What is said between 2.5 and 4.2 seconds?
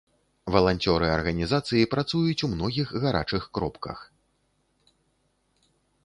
многіх гарачых кропках.